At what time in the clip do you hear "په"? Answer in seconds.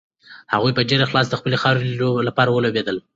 0.75-0.81